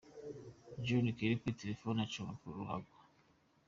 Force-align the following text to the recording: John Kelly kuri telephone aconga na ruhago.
John 0.85 1.05
Kelly 1.17 1.35
kuri 1.41 1.59
telephone 1.61 1.97
aconga 2.05 2.33
na 2.41 2.49
ruhago. 2.57 2.95